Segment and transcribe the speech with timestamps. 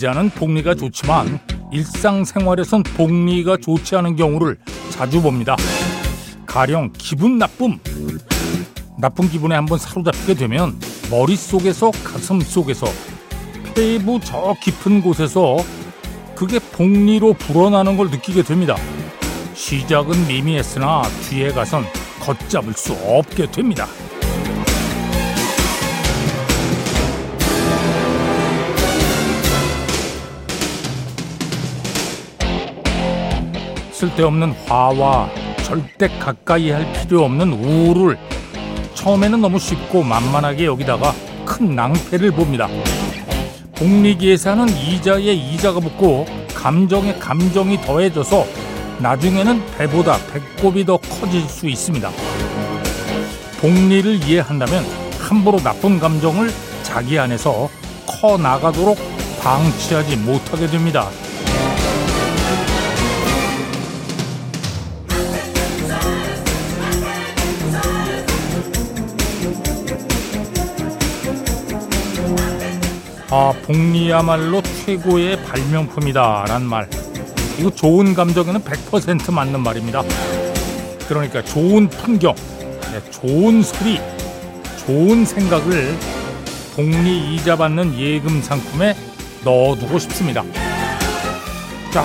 [0.00, 1.40] 이자는 복리가 좋지만
[1.70, 4.56] 일상생활에선 복리가 좋지 않은 경우를
[4.88, 5.56] 자주 봅니다.
[6.46, 7.78] 가령 기분 나쁨.
[8.98, 12.86] 나쁜 기분에 한번 사로잡히게 되면 머릿속에서 가슴 속에서
[13.74, 15.58] 폐부 저 깊은 곳에서
[16.34, 18.76] 그게 복리로 불어나는 걸 느끼게 됩니다.
[19.52, 21.84] 시작은 미미했으나 뒤에 가선
[22.20, 23.86] 걷잡을 수 없게 됩니다.
[34.00, 35.28] 쓸데없는 화와
[35.62, 38.16] 절대 가까이 할 필요 없는 우울을
[38.94, 41.12] 처음에는 너무 쉽고 만만하게 여기다가
[41.44, 42.66] 큰 낭패를 봅니다.
[43.76, 48.46] 복리기에서는 이자에 이자가 붙고 감정에 감정이 더해져서
[49.00, 52.10] 나중에는 배보다 배꼽이 더 커질 수 있습니다.
[53.60, 54.82] 복리를 이해한다면
[55.18, 56.50] 함부로 나쁜 감정을
[56.82, 57.68] 자기 안에서
[58.06, 58.96] 커 나가도록
[59.42, 61.10] 방치하지 못하게 됩니다.
[73.32, 76.46] 아, 복리야말로 최고의 발명품이다.
[76.48, 76.90] 라는 말.
[77.60, 80.02] 이거 좋은 감정에는 100% 맞는 말입니다.
[81.06, 84.00] 그러니까 좋은 풍경, 네, 좋은 소리,
[84.84, 85.96] 좋은 생각을
[86.74, 88.96] 복리 이자 받는 예금 상품에
[89.44, 90.42] 넣어두고 싶습니다.
[91.92, 92.04] 자,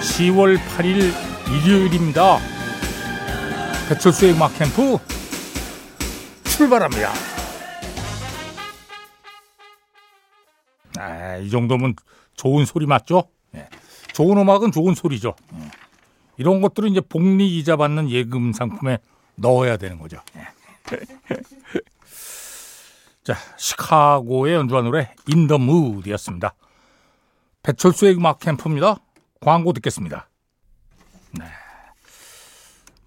[0.00, 1.12] 10월 8일
[1.50, 2.38] 일요일입니다.
[3.88, 4.98] 배철수의 음악 캠프
[6.44, 7.35] 출발합니다.
[11.26, 11.94] 아, 이 정도면
[12.34, 13.24] 좋은 소리 맞죠?
[13.54, 13.68] 예.
[14.12, 15.34] 좋은 음악은 좋은 소리죠.
[15.54, 15.70] 예.
[16.36, 18.98] 이런 것들은 이제 복리 이자 받는 예금 상품에
[19.34, 20.18] 넣어야 되는 거죠.
[20.36, 20.46] 예.
[23.24, 26.54] 자, 시카고의 연주한 노래 In the Mood이었습니다.
[27.62, 28.98] 배철수의 음악 캠프입니다.
[29.40, 30.28] 광고 듣겠습니다.
[31.32, 31.44] 네.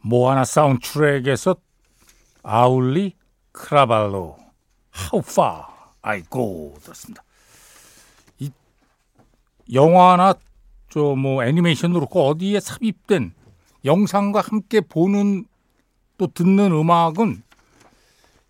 [0.01, 1.55] 모아나 사운드 트랙에서
[2.43, 3.15] 아울리
[3.53, 4.37] 크라발로
[5.13, 5.63] How Far
[6.01, 7.23] I Go 들었습니다.
[9.73, 10.33] 영화나
[10.89, 13.33] 저 뭐 애니메이션도 그렇고 어디에 삽입된
[13.85, 15.45] 영상과 함께 보는
[16.17, 17.43] 또 듣는 음악은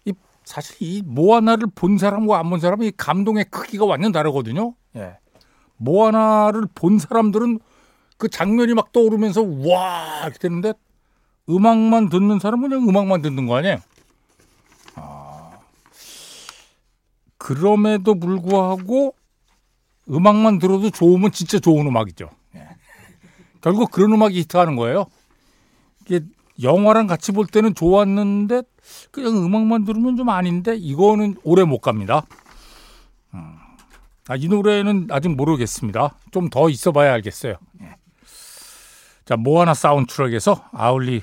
[0.05, 0.13] 이
[0.45, 4.73] 사실 이 모아나를 본 사람과 안 본 사람이 이 감동의 크기가 완전 다르거든요.
[4.95, 5.17] 예.
[5.77, 7.59] 모아나를 본 사람들은
[8.17, 10.73] 그 장면이 막 떠오르면서 와 이렇게 되는데
[11.49, 13.77] 음악만 듣는 사람은 그냥 음악만 듣는 거 아니에요?
[14.95, 15.51] 아,
[17.37, 19.13] 그럼에도 불구하고
[20.09, 22.29] 음악만 들어도 좋으면 진짜 좋은 음악이죠.
[22.55, 22.67] 예.
[23.61, 25.05] 결국 그런 음악이 히트하는 거예요.
[26.05, 26.21] 이게
[26.61, 28.63] 영화랑 같이 볼 때는 좋았는데
[29.11, 32.25] 그냥 음악만 들으면 좀 아닌데 이거는 오래 못 갑니다.
[33.33, 33.55] 음.
[34.27, 36.15] 아, 이 노래는 아직 모르겠습니다.
[36.31, 37.55] 좀 더 있어봐야 알겠어요.
[37.81, 37.95] 예.
[39.25, 41.21] 자, 모아나 사운드트랙에서 아울리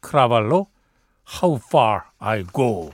[0.00, 0.66] 크라발로
[1.42, 2.90] How Far I Go.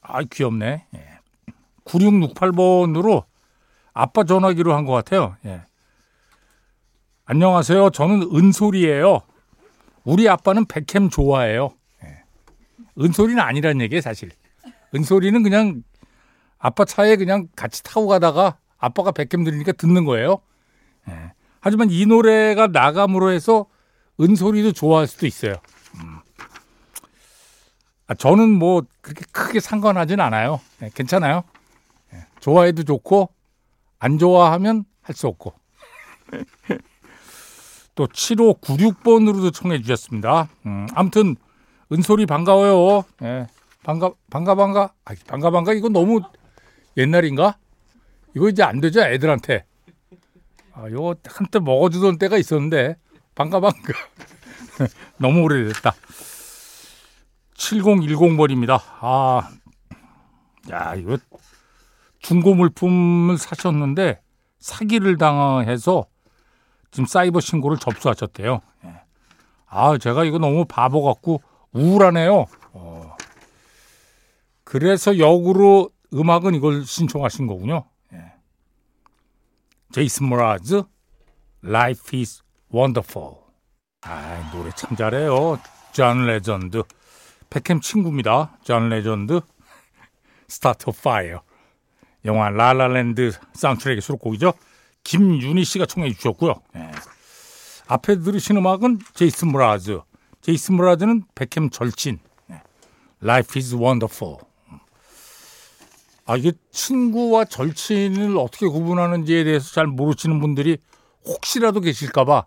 [0.00, 0.86] 아, 귀엽네.
[0.94, 1.15] 예.
[1.96, 3.24] 9668번으로
[3.92, 5.36] 아빠 전화기로 한 것 같아요.
[5.46, 5.62] 예.
[7.24, 7.90] 안녕하세요.
[7.90, 9.20] 저는 은솔이에요.
[10.04, 11.70] 우리 아빠는 백햄 좋아해요.
[12.04, 12.22] 예.
[13.02, 14.30] 은솔이는 아니란 얘기예요, 사실.
[14.94, 15.82] 은솔이는 그냥
[16.58, 20.38] 아빠 차에 그냥 같이 타고 가다가 아빠가 백햄 들으니까 듣는 거예요.
[21.08, 21.32] 예.
[21.60, 23.66] 하지만 이 노래가 나감으로 해서
[24.20, 25.54] 은솔이도 좋아할 수도 있어요.
[25.96, 26.18] 음.
[28.06, 30.60] 아, 저는 뭐 그렇게 크게 상관하진 않아요.
[30.82, 31.42] 예, 괜찮아요.
[32.46, 33.28] 좋아해도 좋고
[33.98, 35.52] 안 좋아하면 할 수 없고.
[37.94, 40.48] 또 7596번으로도 청해 주셨습니다.
[40.66, 41.34] 음, 아무튼
[41.90, 43.04] 은솔이 반가워요.
[43.22, 43.46] 예.
[43.82, 44.92] 반가 반가 반가.
[45.04, 46.20] 아, 반가 반가 이거 너무
[46.96, 47.56] 옛날인가?
[48.34, 49.64] 이거 이제 안 되죠, 애들한테.
[50.72, 52.96] 아, 이거 한때 먹어 주던 때가 있었는데
[53.34, 53.92] 반가 반가.
[55.18, 55.94] 너무 오래됐다.
[57.54, 58.80] 7010번입니다.
[59.00, 59.48] 아,
[60.70, 61.16] 야, 이거
[62.26, 64.20] 중고 물품을 사셨는데
[64.58, 66.06] 사기를 당해서
[66.90, 68.62] 지금 사이버 신고를 접수하셨대요.
[68.84, 69.00] 예.
[69.68, 71.40] 아, 제가 이거 너무 바보 같고
[71.70, 72.46] 우울하네요.
[72.72, 73.16] 어.
[74.64, 77.84] 그래서 역으로 음악은 이걸 신청하신 거군요.
[78.12, 78.32] 예.
[79.92, 80.82] 제이슨 므라즈,
[81.64, 82.42] Life is
[82.74, 83.36] Wonderful.
[84.00, 85.60] 아, 노래 참 잘해요.
[85.92, 86.82] 존 레전드.
[87.50, 88.58] 백햄 친구입니다.
[88.64, 89.42] 존 레전드.
[90.48, 91.45] Start a Fire.
[92.26, 94.52] 영화 라라랜드 사운드트랙의 수록곡이죠.
[95.04, 96.54] 김윤희 씨가 청해 주셨고요.
[96.74, 96.90] 네.
[97.86, 100.00] 앞에 들으신 음악은 제이슨 브라즈.
[100.40, 102.18] 제이슨 브라즈는 백햄 절친.
[102.48, 102.60] 네.
[103.22, 104.38] Life is wonderful.
[106.28, 110.78] 아 이게 친구와 절친을 어떻게 구분하는지에 대해서 잘 모르시는 분들이
[111.24, 112.46] 혹시라도 계실까봐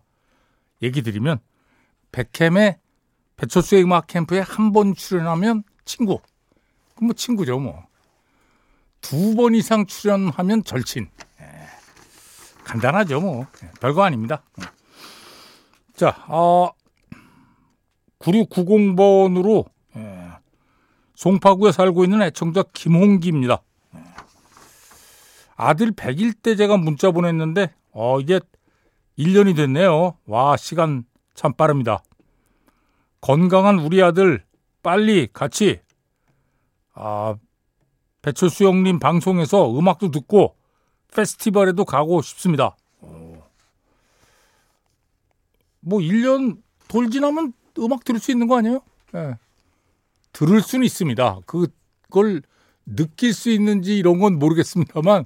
[0.81, 1.39] 얘기 드리면
[2.11, 2.77] 백햄의
[3.37, 6.19] 배철수의 음악 캠프에 한 번 출연하면 친구.
[6.95, 7.85] 그럼 뭐 친구죠 뭐.
[9.01, 11.09] 두 번 이상 출연하면 절친.
[11.41, 11.45] 예.
[12.63, 13.47] 간단하죠 뭐.
[13.63, 14.43] 예, 별거 아닙니다.
[15.95, 16.69] 자, 어,
[18.19, 19.65] 9690번으로
[19.95, 20.29] 예,
[21.15, 23.61] 송파구에 살고 있는 애청자 김홍기입니다.
[23.95, 23.99] 예.
[25.55, 28.39] 아들 100일 때 제가 문자 보냈는데 어, 이제
[29.17, 30.17] 1년이 됐네요.
[30.25, 31.03] 와, 시간
[31.33, 32.03] 참 빠릅니다.
[33.21, 34.43] 건강한 우리 아들
[34.81, 35.81] 빨리 같이
[36.93, 37.35] 아,
[38.29, 40.55] 배철수 형님 방송에서 음악도 듣고
[41.13, 42.77] 페스티벌에도 가고 싶습니다.
[45.79, 48.81] 뭐 1년 돌 지나면 음악 들을 수 있는 거 아니에요?
[49.13, 49.33] 네.
[50.31, 51.39] 들을 수는 있습니다.
[51.47, 52.41] 그걸
[52.85, 55.25] 느낄 수 있는지 이런 건 모르겠습니다만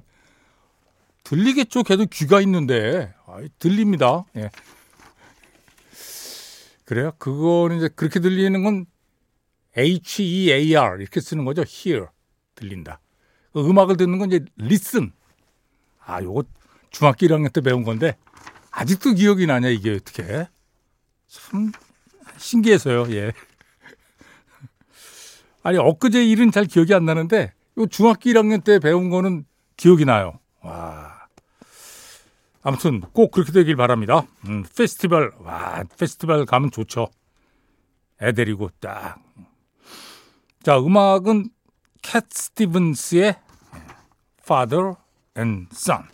[1.24, 1.82] 들리겠죠.
[1.82, 4.24] 걔도 귀가 있는데 아, 들립니다.
[4.36, 4.50] 예.
[6.84, 7.12] 그래요?
[7.18, 8.86] 그거는 이제 그렇게 들리는 건
[9.76, 11.64] H E A R 이렇게 쓰는 거죠.
[11.66, 12.08] hear
[12.54, 13.00] 들린다.
[13.52, 15.12] 그 음악을 듣는 건 이제 listen.
[16.04, 16.44] 아, 요거
[16.90, 18.16] 중학교 1학년 때 배운 건데
[18.70, 20.48] 아직도 기억이 나냐 이게 어떻게?
[21.28, 21.72] 참
[22.36, 23.12] 신기해서요.
[23.14, 23.32] 예.
[25.62, 29.44] 아니 엊그제 일은 잘 기억이 안 나는데 요 중학교 1학년 때 배운 거는
[29.76, 30.38] 기억이 나요.
[30.60, 31.28] 와.
[32.62, 34.26] 아무튼 꼭 그렇게 되길 바랍니다.
[34.46, 37.08] 음, 페스티벌 와 페스티벌 가면 좋죠.
[38.22, 39.18] 애 데리고 딱.
[40.62, 41.50] 자 음악은
[42.04, 43.34] 캣 스티븐스의
[44.42, 44.94] Father
[45.36, 46.04] and Son.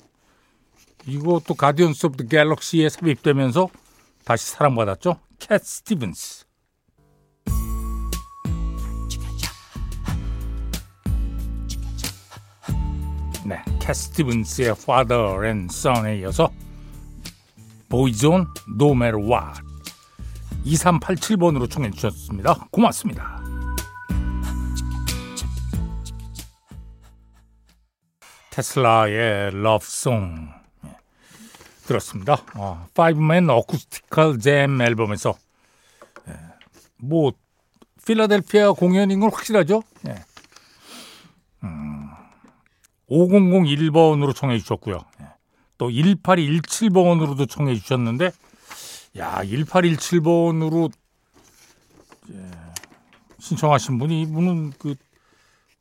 [1.04, 3.68] 이것도 Guardians of the Galaxy에 삽입되면서
[4.24, 5.18] 다시 사랑받았죠.
[5.40, 6.44] 캣 스티븐스.
[13.44, 16.52] 네, 캣 스티븐스의 Father and Son에 이어서
[17.88, 18.46] 보이존
[18.80, 19.60] No Matter What
[20.64, 22.54] 2387번으로 청해 주셨습니다.
[22.70, 23.39] 고맙습니다.
[28.60, 30.50] 테슬라의 Love Song
[31.86, 32.42] 들었습니다.
[32.56, 35.34] 어, Five Man Acoustical Jam 앨범에서
[36.28, 36.32] 예,
[36.98, 37.32] 뭐
[38.06, 39.82] 필라델피아 공연인 건 확실하죠.
[40.08, 40.16] 예.
[41.64, 42.10] 음,
[43.08, 44.98] 5001번으로 청해 주셨고요.
[45.22, 45.24] 예.
[45.78, 48.30] 또 1817번으로도 청해 주셨는데
[49.16, 50.92] 야 1817번으로
[52.32, 52.50] 예,
[53.38, 54.96] 신청하신 분이 이분은 그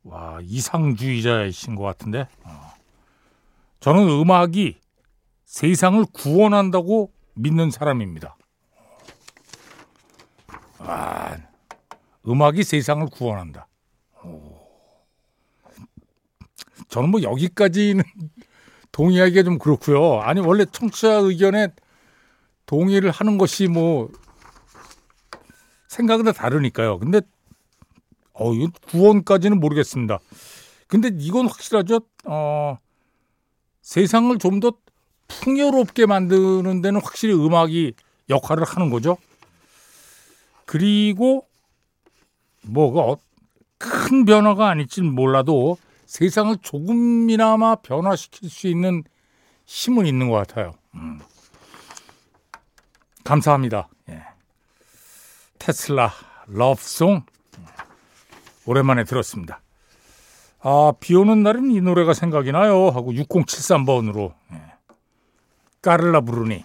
[0.03, 2.27] 와, 이상주의자이신 것 같은데.
[2.43, 2.73] 어.
[3.79, 4.79] 저는 음악이
[5.45, 8.37] 세상을 구원한다고 믿는 사람입니다.
[10.79, 11.37] 아,
[12.27, 13.67] 음악이 세상을 구원한다.
[14.23, 14.59] 오.
[16.89, 18.03] 저는 뭐 여기까지는
[18.91, 20.19] 동의하기가 좀 그렇고요.
[20.21, 21.69] 아니 원래 청취자 의견에
[22.65, 24.09] 동의를 하는 것이 뭐
[25.87, 26.99] 생각은 다 다르니까요.
[26.99, 27.21] 근데
[28.39, 30.19] 어, 이 구원까지는 모르겠습니다.
[30.87, 32.01] 근데 이건 확실하죠.
[32.25, 32.77] 어,
[33.81, 34.73] 세상을 좀 더
[35.29, 37.93] 풍요롭게 만드는 데는 확실히 음악이
[38.29, 39.17] 역할을 하는 거죠.
[40.65, 41.47] 그리고
[42.63, 43.21] 뭐가
[43.77, 49.03] 큰 변화가 아닐지 몰라도 세상을 조금이나마 변화시킬 수 있는
[49.65, 50.73] 힘은 있는 것 같아요.
[50.95, 51.19] 음.
[53.23, 53.87] 감사합니다.
[54.09, 54.23] 예.
[55.59, 56.11] 테슬라
[56.47, 57.21] 러브송
[58.69, 59.63] 오랜만에 들었습니다.
[60.59, 62.89] 아, 비 오는 날은 이 노래가 생각이 나요.
[62.89, 64.35] 하고 6073번으로.
[64.53, 64.61] 예.
[65.81, 66.63] 까를라 부르니.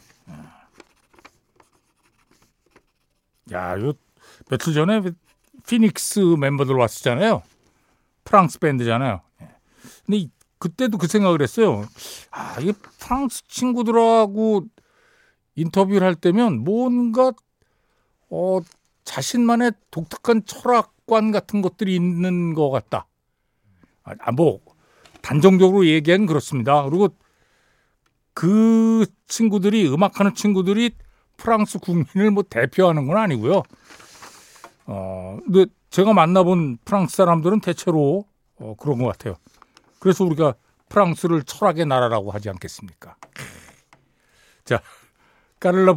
[3.53, 3.95] 야, 요
[4.51, 5.01] 며칠 전에
[5.67, 7.43] 피닉스 멤버들 왔었잖아요.
[8.25, 9.23] 프랑스 밴드잖아요.
[9.41, 9.49] 예.
[10.05, 11.87] 근데 이, 그때도 그 생각을 했어요.
[12.31, 14.67] 아, 이게 프랑스 친구들하고
[15.55, 17.33] 인터뷰를 할 때면 뭔가
[18.29, 18.61] 어,
[19.05, 23.07] 자신만의 독특한 철학관 같은 것들이 있는 것 같다.
[24.03, 24.61] 아, 뭐
[25.23, 26.83] 단정적으로 얘기하는 그렇습니다.
[26.85, 27.09] 그리고
[28.35, 30.93] 그 친구들이 음악하는 친구들이
[31.37, 33.63] 프랑스 국민을 뭐 대표하는 건 아니고요.
[34.87, 38.25] 어, 근데 제가 만나본 프랑스 사람들은 대체로
[38.57, 39.37] 어, 그런 것 같아요.
[39.99, 40.55] 그래서 우리가
[40.89, 43.17] 프랑스를 철학의 나라라고 하지 않겠습니까?
[44.65, 44.81] 자,
[45.61, 45.95] 까를라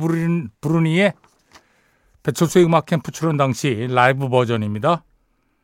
[0.62, 1.14] 부르니의
[2.28, 5.06] 배철수의 음악 캠프 출연 당시 라이브 버전입니다.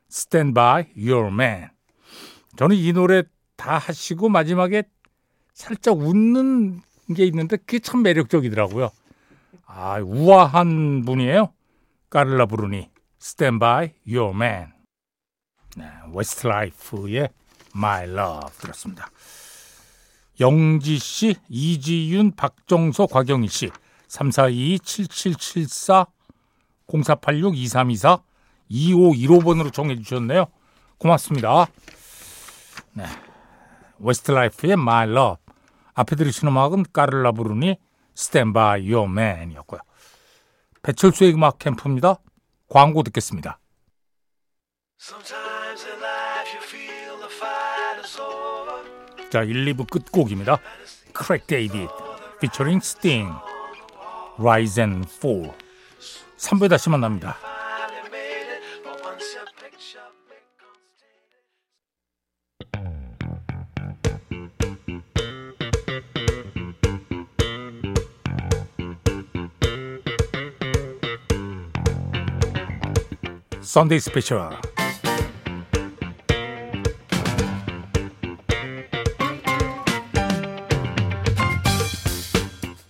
[0.09, 1.67] Stand by your man.
[2.55, 3.23] 저는 이 노래
[3.57, 4.83] 다 하시고 마지막에
[5.53, 6.79] 살짝 웃는
[7.17, 8.91] 게 있는데 그게 참 매력적이더라고요.
[9.65, 11.51] 아, 우아한 분이에요.
[12.09, 12.89] 까를라 브루니
[13.21, 14.71] Stand by your man.
[15.75, 17.27] 네, 웨스트 라이프의
[17.75, 19.09] My Love 들었습니다.
[20.39, 23.69] 영지 씨, 이지윤, 박정서, 곽영희 씨,
[24.07, 26.07] 342-7774,
[26.87, 28.21] 0486-2324,
[28.71, 30.47] 2515번으로 정해 주셨네요.
[30.97, 31.67] 고맙습니다.
[32.93, 33.05] 네.
[33.99, 35.37] 웨스트라이프의 My Love.
[35.93, 37.77] 앞에 들으신 음악은 까를라 브루니
[38.17, 39.79] Stand By Your Man이었고요.
[40.81, 42.17] 배철수의 음악 캠프입니다.
[42.69, 43.59] 광고 듣겠습니다.
[49.29, 50.59] 자, 1, 2부 끝곡입니다.
[51.13, 51.89] 크레이그 데이빗
[52.41, 53.31] 피처링 스팅
[54.37, 55.51] Rise and Fall
[56.43, 57.37] 3부에 다시 만납니다.
[73.61, 74.51] 썬데이 스페셜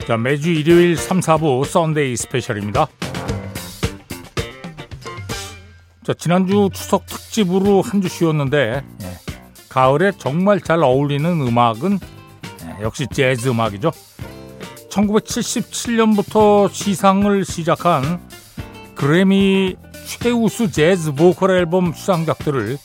[0.05, 2.89] 자, 매주 일요일 3, 4부 Sunday Special입니다.
[6.03, 9.17] 자, 지난주 추석 특집으로 한 주 쉬었는데 예,
[9.69, 11.99] 가을에 정말 잘 어울리는 음악은
[12.63, 13.91] 예, 역시 재즈 음악이죠.
[14.89, 18.21] 1977년부터 시상을 시작한
[18.95, 22.77] 그래미 최우수 재즈 보컬 앨범 수상작들을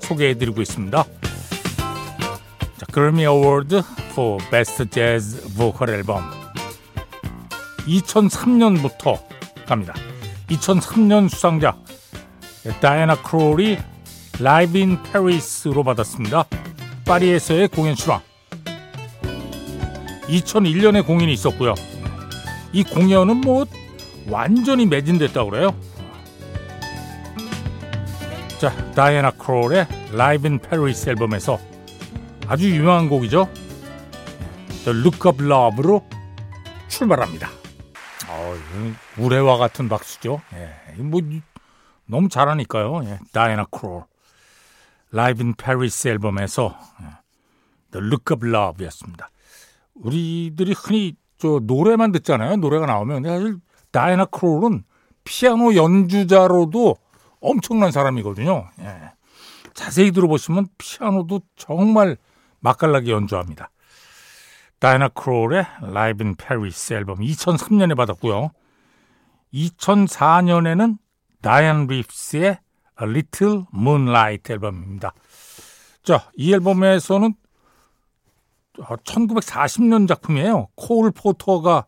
[0.00, 1.02] 소개해드리고 있습니다.
[1.02, 3.82] 자, 그래미 어워드
[4.12, 6.22] for Best Jazz Vocal Album
[7.86, 9.18] 2003년부터
[9.66, 9.94] 갑니다.
[10.50, 11.78] 2003년 수상작
[12.80, 13.78] 다이애나 크롤이
[14.40, 16.44] Live in Paris로 받았습니다.
[17.04, 18.20] 파리에서의 공연 실황
[20.28, 21.74] 2001년에 공연이 있었고요.
[22.72, 23.64] 이 공연은 뭐
[24.28, 25.74] 완전히 매진됐다고 그래요.
[28.58, 31.58] 자, 다이애나 크롤의 Live in Paris 앨범에서
[32.46, 33.48] 아주 유명한 곡이죠.
[34.84, 36.04] The Look of Love로
[36.88, 37.48] 출발합니다.
[38.28, 38.54] 어,
[39.16, 40.40] 우레와 같은 박수죠.
[40.54, 41.20] 예, 뭐
[42.08, 43.04] 너무 잘하니까요.
[43.04, 44.04] 예, 다이애나 크롤
[45.10, 47.06] Live in Paris 앨범에서 예,
[47.92, 49.30] The Look of Love였습니다.
[49.94, 52.56] 우리들이 흔히 저 노래만 듣잖아요.
[52.56, 53.56] 노래가 나오면 사실
[53.92, 54.84] 다이애나 크롤은
[55.24, 56.96] 피아노 연주자로도
[57.40, 58.68] 엄청난 사람이거든요.
[58.80, 59.12] 예.
[59.74, 62.16] 자세히 들어보시면 피아노도 정말
[62.60, 63.70] 맛깔나게 연주합니다.
[64.80, 68.50] 다이나 크롤의 Live in Paris 앨범 2003년에 받았고요.
[69.52, 70.98] 2004년에는
[71.40, 72.58] 다이안 리프스의
[73.00, 75.12] A Little Moonlight 앨범입니다.
[76.02, 77.34] 자, 이 앨범에서는
[78.78, 80.68] 1940년 작품이에요.
[80.74, 81.86] 콜 포터가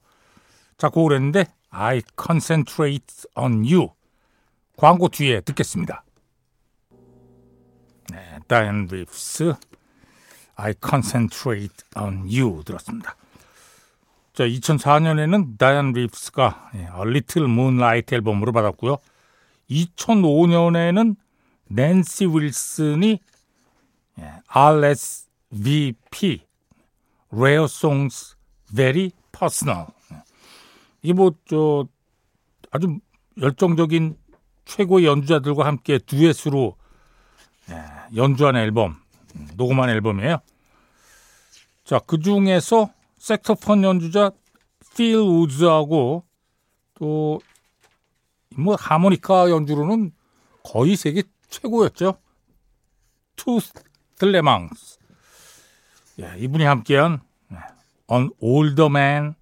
[0.76, 3.90] 작곡을 했는데 I Concentrate on You
[4.76, 6.04] 광고 뒤에 듣겠습니다.
[8.12, 9.54] 네, 다이안 리프스
[10.56, 13.16] I Concentrate on You 들었습니다.
[14.32, 18.98] 자, 2004년에는 다이안 리프스가 A Little Moonlight 앨범으로 받았고요.
[19.70, 21.16] 2005년에는
[21.68, 23.20] 낸시 윌슨이
[24.48, 26.40] RSVP
[27.32, 28.36] Rare Songs
[28.74, 29.86] Very Personal
[31.02, 31.86] 이뭐저
[32.70, 32.98] 아주
[33.40, 34.16] 열정적인
[34.64, 36.76] 최고의 연주자들과 함께 듀엣으로
[38.14, 38.96] 연주한 앨범
[39.56, 40.38] 녹음한 앨범이에요.
[41.84, 44.30] 자, 그 중에서 색소폰 연주자
[44.94, 46.24] 필 우즈하고
[46.94, 47.40] 또
[48.56, 50.12] 뭐 하모니카 연주로는
[50.64, 52.18] 거의 세계 최고였죠.
[53.36, 53.72] 투츠
[54.18, 54.98] 틸레망스.
[56.20, 57.20] 예, 이분이 함께한
[58.10, 59.34] An Older Man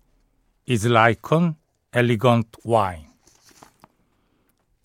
[0.69, 1.55] is Like an
[1.95, 3.09] Elegant Wine.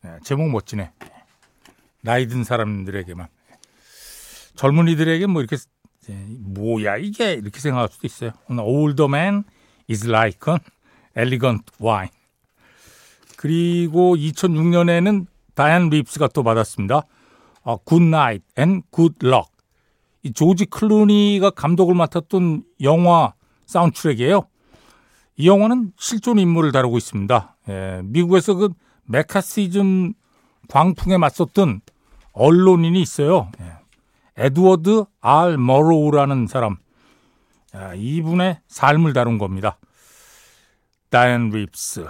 [0.06, 0.92] 예, 제목 멋지네.
[2.01, 3.27] 나이 든 사람들에게만.
[4.56, 5.58] 젊은이들에게 뭐 이렇게
[6.39, 8.32] 뭐야 이게 이렇게 생각할 수도 있어요.
[8.50, 9.44] Older man
[9.89, 10.60] is like an
[11.15, 12.12] elegant wine.
[13.44, 17.02] 그리고 2006년에는 다이안 리프스가 또 받았습니다.
[17.64, 17.78] 어,
[18.58, 19.52] and Good Luck.
[20.24, 23.34] 이 조지 클루니가 감독을 맡았던 영화
[23.66, 24.48] 사운드트랙이에요.
[25.36, 27.58] 이 영화는 실존 인물을 다루고 있습니다.
[27.68, 28.70] 예, 미국에서 그
[29.08, 30.13] 매카시즘
[30.70, 31.82] 광풍에 맞섰던
[32.32, 33.52] 언론인이 있어요.
[33.60, 33.74] 예.
[34.38, 35.58] 에드워드 R.
[35.58, 36.78] 머로우라는 사람.
[37.66, 39.78] 자, 이분의 삶을 다룬 겁니다.
[41.10, 42.08] 다이언 리프스.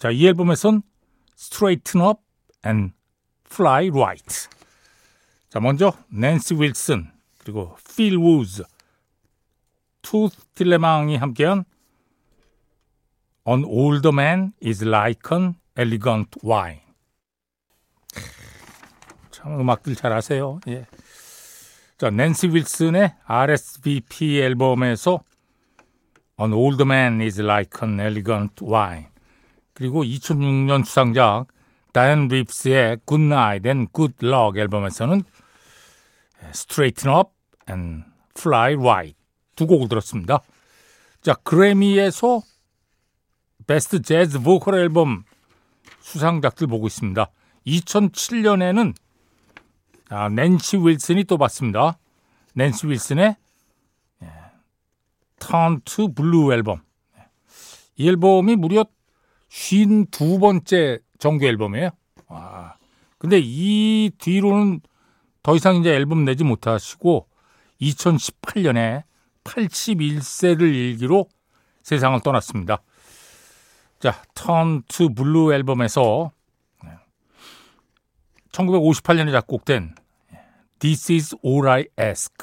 [0.00, 0.82] 자, 이 앨범에선
[1.38, 2.22] Straighten Up
[2.64, 2.94] and
[3.44, 4.48] Fly Right.
[5.50, 8.62] 자, 먼저 낸시 윌슨 그리고 필 우즈
[10.00, 11.64] 투츠 틸레망이 함께한
[13.46, 16.80] An older man is like an elegant wine.
[19.30, 20.60] 참 음악들 잘 아세요.
[20.68, 20.86] 예.
[21.98, 25.22] 자, 낸시 윌슨의 RSVP 앨범에서
[26.40, 29.10] An Old Man is Like an Elegant Wine
[29.80, 31.46] 그리고 2006년 수상작
[31.94, 35.22] 다이언 립스의 Good Night and Good Luck 앨범에서는
[36.50, 37.30] Straighten Up
[37.66, 38.04] and
[38.36, 39.16] Fly Right
[39.56, 40.40] 두 곡을 들었습니다.
[41.22, 42.42] 자, 그래미에서
[43.66, 45.24] 베스트 재즈 보컬 앨범
[46.00, 47.30] 수상작들 보고 있습니다.
[47.66, 48.94] 2007년에는
[50.10, 51.96] 아, 낸시 윌슨이 또 받습니다.
[52.52, 53.34] 낸시 윌슨의
[55.86, 56.82] to Blue 앨범.
[57.96, 58.84] 이 앨범이 무려
[59.50, 61.90] 52번째 정규 앨범이에요.
[62.28, 62.76] 와.
[63.18, 64.80] 근데 이 뒤로는
[65.42, 67.26] 더 이상 이제 앨범 내지 못하시고
[67.80, 69.02] 2018년에
[69.44, 71.28] 81세를 일기로
[71.82, 72.82] 세상을 떠났습니다.
[73.98, 76.32] 자, Turn to Blue 앨범에서
[78.52, 79.94] 1958년에 작곡된
[80.78, 82.34] This is all I ask.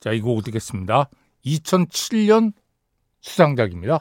[0.00, 1.08] 자, 이 곡을 듣겠습니다.
[1.44, 2.52] 2007년
[3.20, 4.00] 수상작입니다.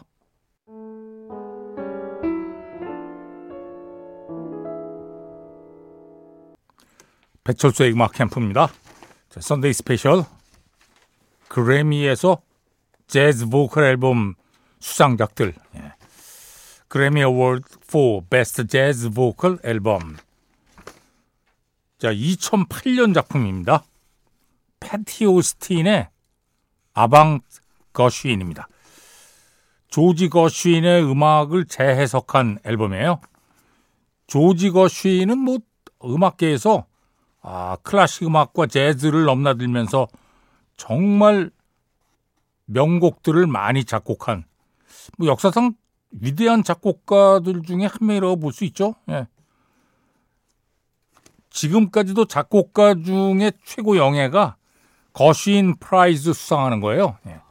[7.43, 8.67] 배철수의 음악 캠프입니다.
[9.29, 10.23] 자, Sunday Special
[11.49, 12.41] 그래미에서
[13.07, 14.35] 재즈 보컬 앨범
[14.79, 15.93] 수상작들 예.
[16.87, 20.15] Grammy Award for Best Jazz Vocal Album
[21.97, 23.83] 자 2008년 작품입니다.
[24.79, 26.09] 패티 오스틴의
[26.93, 27.41] Avant
[27.91, 28.67] Gershwin입니다.
[29.87, 33.21] 조지 거쉬인의 음악을 재해석한 앨범이에요.
[34.27, 35.59] 조지 거쉬인은 뭐
[36.03, 36.85] 음악계에서
[37.43, 40.07] 아, 클래식 음악과 재즈를 넘나들면서
[40.77, 41.51] 정말
[42.65, 44.45] 명곡들을 많이 작곡한
[45.17, 45.73] 뭐 역사상
[46.11, 48.95] 위대한 작곡가들 중에 한 명이라고 볼 수 있죠.
[49.09, 49.27] 예.
[51.49, 54.55] 지금까지도 작곡가 중에 최고 영예가
[55.11, 57.17] Gershwin Prize 수상하는 거예요.
[57.27, 57.41] 예.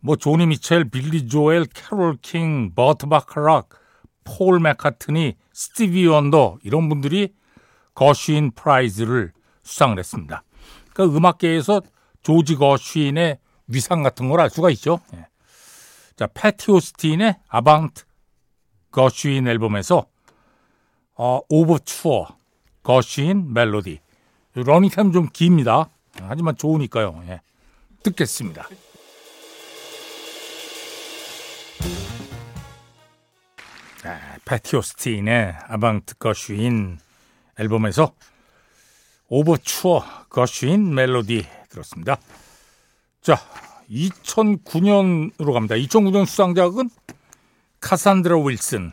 [0.00, 3.70] 뭐 조니 미첼, 빌리 조엘, 캐롤 킹, 버트 바카락,
[4.24, 7.34] 폴 맥카트니, 스티비 원더 이런 분들이
[7.96, 9.32] Gershwin Prize를
[9.64, 10.44] 수상을 했습니다.
[10.92, 11.80] 그러니까 음악계에서
[12.22, 15.00] 조지 거쉬인의 위상 같은 걸 알 수가 있죠.
[15.14, 15.26] 예.
[16.14, 18.04] 자, 패티 오스틴의 Avant
[18.92, 20.06] Gershwin 앨범에서
[21.14, 22.28] 어, Overture
[22.82, 24.00] Gershwin Medley
[24.54, 25.90] 러닝타임 좀 깁니다.
[26.20, 27.22] 하지만 좋으니까요.
[27.28, 27.40] 예.
[28.02, 28.68] 듣겠습니다.
[34.04, 36.98] 아, 패티 오스틴의 Avant Gershwin
[37.58, 38.12] 앨범에서
[39.28, 42.18] Overture Gershwin Medley 들었습니다.
[43.20, 43.36] 자,
[43.90, 45.74] 2009년으로 갑니다.
[45.74, 46.90] 2009년 수상작은
[47.80, 48.92] 카산드라 윌슨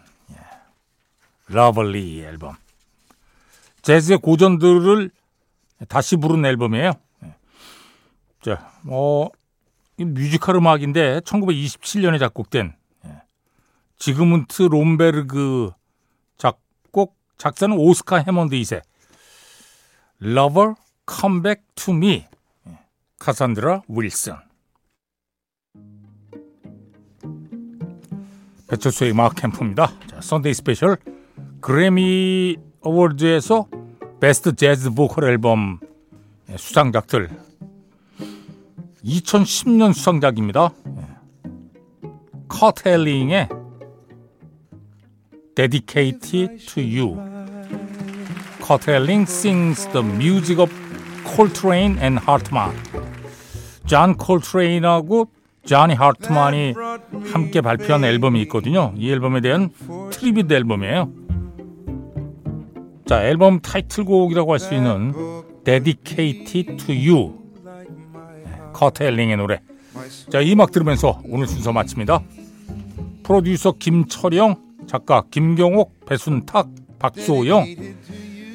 [1.48, 2.56] Loverly 앨범
[3.82, 5.12] 재즈의 고전들을
[5.90, 6.94] 다시 부른 앨범이에요.
[8.42, 9.30] 자, 뭐
[9.98, 12.76] 뮤지컬 음악인데 1927년에 작곡된
[13.98, 15.72] 지그문트 롬베르그
[17.44, 18.82] 작사는 오스카 해먼드 2세.
[20.22, 20.76] Lover
[21.06, 22.26] Come Back to Me.
[23.20, 24.36] 카산드라 윌슨.
[28.70, 29.92] 배철수의 음악 캠프입니다.
[30.08, 30.96] 자, Sunday Special
[31.60, 33.68] 그래미 어워드에서
[34.22, 35.82] 베스트 재즈 보컬 앨범
[36.56, 37.30] 수상작들.
[39.04, 40.70] 2010년 수상작입니다.
[42.48, 43.50] 커트 엘링의
[45.56, 47.18] Dedicated to You
[48.62, 50.74] 커트 엘링 sings the music of
[51.36, 52.72] Coltrane and Hartman
[53.86, 55.28] 존 콜트레인하고
[55.66, 56.74] 자니 하트만이
[57.32, 58.94] 함께 발표한 앨범이 있거든요.
[58.98, 59.70] 이 앨범에 대한
[60.12, 61.10] tribute 앨범이에요.
[63.06, 65.14] 자, 앨범 타이틀곡이라고 할 수 있는
[65.64, 67.34] Dedicated to You
[68.74, 69.62] 커트 헬링의 노래.
[70.30, 72.22] 자, 이 음악 들으면서 오늘 순서 마칩니다.
[73.24, 74.56] 프로듀서 김철영,
[74.88, 76.70] 작가 김경옥, 배순탁,
[77.00, 77.66] 박소영,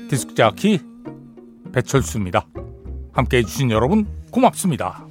[0.09, 0.81] 디스크 자키
[1.73, 2.47] 배철수입니다.
[3.13, 5.08] 함께 해 주신 여러분 고맙습니다.